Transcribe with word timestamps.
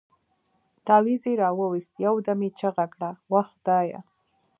تاويز 0.85 1.21
يې 1.29 1.33
راوايست 1.43 1.93
يو 2.05 2.15
دم 2.25 2.39
يې 2.45 2.49
چيغه 2.59 2.85
کړه 2.93 3.09
وه 3.31 3.41
خدايه. 3.51 3.99